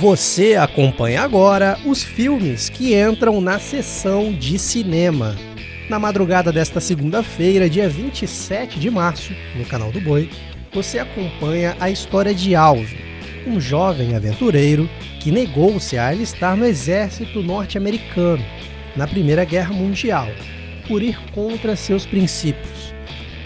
Você 0.00 0.54
acompanha 0.54 1.20
agora 1.20 1.78
os 1.84 2.02
filmes 2.02 2.70
que 2.70 2.98
entram 2.98 3.38
na 3.38 3.58
sessão 3.58 4.32
de 4.32 4.58
cinema. 4.58 5.36
Na 5.90 5.98
madrugada 5.98 6.50
desta 6.50 6.80
segunda-feira, 6.80 7.68
dia 7.68 7.86
27 7.86 8.80
de 8.80 8.88
março, 8.88 9.34
no 9.54 9.66
canal 9.66 9.92
do 9.92 10.00
Boi, 10.00 10.30
você 10.72 10.98
acompanha 10.98 11.76
a 11.78 11.90
história 11.90 12.34
de 12.34 12.54
Alvin, 12.54 12.96
um 13.46 13.60
jovem 13.60 14.16
aventureiro 14.16 14.88
que 15.20 15.30
negou-se 15.30 15.98
a 15.98 16.08
alistar 16.08 16.56
no 16.56 16.64
exército 16.64 17.42
norte-americano 17.42 18.42
na 18.96 19.06
Primeira 19.06 19.44
Guerra 19.44 19.74
Mundial, 19.74 20.28
por 20.88 21.02
ir 21.02 21.20
contra 21.32 21.76
seus 21.76 22.06
princípios. 22.06 22.94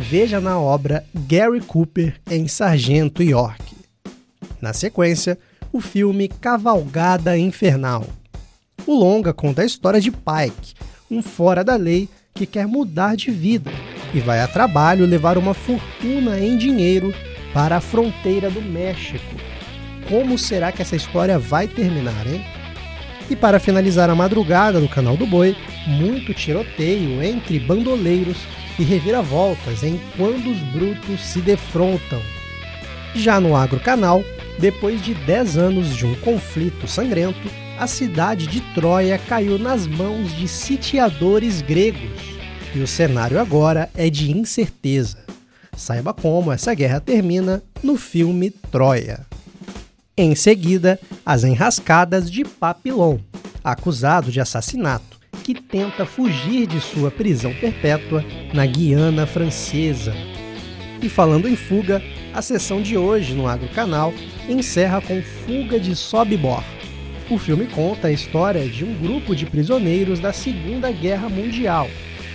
Veja 0.00 0.40
na 0.40 0.58
obra 0.58 1.04
Gary 1.28 1.60
Cooper 1.60 2.16
em 2.28 2.48
Sargento 2.48 3.22
York. 3.22 3.62
Na 4.60 4.72
sequência, 4.72 5.38
o 5.72 5.80
filme 5.80 6.28
Cavalgada 6.28 7.38
Infernal. 7.38 8.06
O 8.86 8.94
longa 8.94 9.32
conta 9.32 9.62
a 9.62 9.64
história 9.64 10.00
de 10.00 10.10
Pike, 10.10 10.74
um 11.10 11.22
fora 11.22 11.62
da 11.62 11.76
lei 11.76 12.08
que 12.34 12.46
quer 12.46 12.66
mudar 12.66 13.16
de 13.16 13.30
vida 13.30 13.70
e 14.12 14.20
vai 14.20 14.40
a 14.40 14.48
trabalho 14.48 15.06
levar 15.06 15.38
uma 15.38 15.54
fortuna 15.54 16.38
em 16.40 16.56
dinheiro 16.56 17.14
para 17.52 17.76
a 17.76 17.80
fronteira 17.80 18.50
do 18.50 18.60
México. 18.60 19.36
Como 20.08 20.36
será 20.36 20.72
que 20.72 20.82
essa 20.82 20.96
história 20.96 21.38
vai 21.38 21.68
terminar, 21.68 22.26
hein? 22.26 22.44
E 23.28 23.36
para 23.36 23.60
finalizar 23.60 24.10
a 24.10 24.14
madrugada 24.14 24.80
do 24.80 24.88
canal 24.88 25.16
do 25.16 25.26
Boi, 25.26 25.56
muito 25.86 26.34
tiroteio 26.34 27.22
entre 27.22 27.60
bandoleiros 27.60 28.38
e 28.76 28.82
reviravoltas 28.82 29.84
em 29.84 30.00
quando 30.16 30.50
os 30.50 30.58
brutos 30.72 31.20
se 31.20 31.40
defrontam. 31.40 32.20
Já 33.14 33.40
no 33.40 33.54
Agro 33.54 33.78
Canal, 33.78 34.24
depois 34.60 35.00
de 35.00 35.14
10 35.14 35.56
anos 35.56 35.96
de 35.96 36.04
um 36.04 36.14
conflito 36.16 36.86
sangrento, 36.86 37.50
a 37.78 37.86
cidade 37.86 38.46
de 38.46 38.60
Troia 38.74 39.18
caiu 39.18 39.58
nas 39.58 39.86
mãos 39.86 40.36
de 40.36 40.46
sitiadores 40.46 41.62
gregos. 41.62 42.20
E 42.74 42.80
o 42.80 42.86
cenário 42.86 43.40
agora 43.40 43.88
é 43.96 44.10
de 44.10 44.30
incerteza. 44.30 45.24
Saiba 45.74 46.12
como 46.12 46.52
essa 46.52 46.74
guerra 46.74 47.00
termina 47.00 47.62
no 47.82 47.96
filme 47.96 48.50
Troia. 48.50 49.26
Em 50.14 50.34
seguida, 50.34 51.00
as 51.24 51.42
enrascadas 51.42 52.30
de 52.30 52.44
Papillon, 52.44 53.16
acusado 53.64 54.30
de 54.30 54.42
assassinato, 54.42 55.18
que 55.42 55.54
tenta 55.54 56.04
fugir 56.04 56.66
de 56.66 56.82
sua 56.82 57.10
prisão 57.10 57.54
perpétua 57.54 58.22
na 58.52 58.66
Guiana 58.66 59.26
Francesa. 59.26 60.12
E 61.00 61.08
falando 61.08 61.48
em 61.48 61.56
fuga, 61.56 62.02
a 62.32 62.40
sessão 62.40 62.80
de 62.80 62.96
hoje 62.96 63.34
no 63.34 63.46
Agro 63.46 63.68
Canal 63.70 64.12
encerra 64.48 65.00
com 65.00 65.20
Fuga 65.22 65.78
de 65.78 65.96
Sobibor. 65.96 66.62
O 67.30 67.38
filme 67.38 67.66
conta 67.66 68.08
a 68.08 68.12
história 68.12 68.68
de 68.68 68.84
um 68.84 68.94
grupo 68.94 69.34
de 69.34 69.46
prisioneiros 69.46 70.20
da 70.20 70.32
Segunda 70.32 70.90
Guerra 70.90 71.28
Mundial 71.28 71.88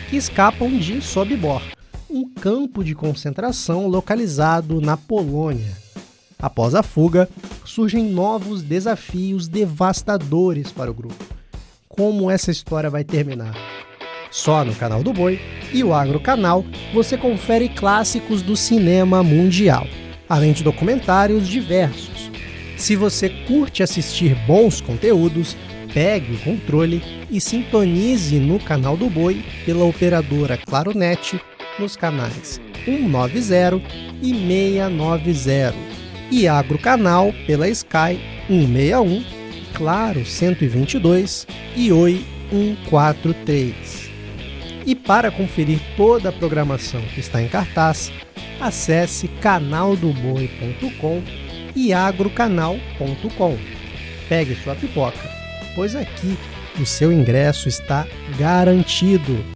que 0.10 0.18
escapam 0.18 0.78
de 0.78 1.02
Sobibor, 1.02 1.62
um 2.10 2.30
campo 2.30 2.84
de 2.84 2.94
concentração 2.94 3.88
localizado 3.88 4.80
na 4.80 4.96
Polônia. 4.96 5.76
Após 6.38 6.76
a 6.76 6.84
fuga, 6.84 7.28
surgem 7.66 8.04
novos 8.04 8.62
desafios 8.62 9.48
devastadores 9.48 10.72
para 10.72 10.92
o 10.92 10.94
grupo. 10.94 11.24
Como 11.88 12.30
essa 12.30 12.52
história 12.52 12.90
vai 12.90 13.04
terminar? 13.04 13.75
Só 14.36 14.66
no 14.66 14.76
canal 14.76 15.02
do 15.02 15.14
Boi 15.14 15.40
e 15.72 15.82
o 15.82 15.94
Agro 15.94 16.20
Canal 16.20 16.66
você 16.94 17.18
confere 17.18 17.70
clássicos 17.70 18.42
do 18.42 18.54
cinema 18.54 19.24
mundial, 19.24 19.88
além 20.28 20.52
de 20.52 20.62
documentários 20.62 21.48
diversos. 21.48 22.30
Se 22.76 22.98
você 22.98 23.30
curte 23.30 23.82
assistir 23.82 24.36
bons 24.46 24.82
conteúdos, 24.82 25.56
pegue 25.94 26.34
o 26.34 26.40
controle 26.40 27.02
e 27.32 27.40
sintonize 27.40 28.38
no 28.38 28.60
canal 28.60 28.98
do 28.98 29.10
Boi 29.10 29.42
pela 29.66 29.86
operadora 29.86 30.58
Claronet 30.58 31.40
nos 31.80 31.96
canais 31.96 32.60
190 32.84 33.82
e 34.22 34.34
690 34.34 35.74
e 36.30 36.46
Agro 36.46 36.78
Canal 36.78 37.34
pela 37.48 37.70
Sky 37.70 38.20
161, 38.50 39.24
Claro 39.74 40.26
122 40.26 41.48
e 41.78 41.94
Oi 41.94 42.22
143. 42.50 44.15
E 44.86 44.94
para 44.94 45.32
conferir 45.32 45.80
toda 45.98 46.30
a 46.30 46.32
programação 46.32 47.02
que 47.14 47.20
está 47.20 47.42
em 47.42 47.48
cartaz, 47.48 48.12
acesse 48.60 49.28
canaldoboi.com 49.28 51.24
e 51.76 51.92
agrocanal.com. 51.94 53.58
Pegue 54.30 54.56
sua 54.56 54.76
pipoca, 54.76 55.30
pois 55.76 55.96
aqui 55.96 56.38
o 56.80 56.86
seu 56.86 57.12
ingresso 57.12 57.68
está 57.68 58.06
garantido. 58.38 59.55